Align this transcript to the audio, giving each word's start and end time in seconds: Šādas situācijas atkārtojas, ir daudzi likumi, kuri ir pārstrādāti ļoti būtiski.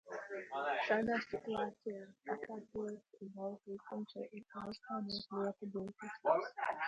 Šādas 0.85 1.25
situācijas 1.33 2.31
atkārtojas, 2.35 3.03
ir 3.25 3.29
daudzi 3.35 3.69
likumi, 3.75 4.07
kuri 4.13 4.25
ir 4.39 4.47
pārstrādāti 4.55 5.25
ļoti 5.37 5.73
būtiski. 5.77 6.35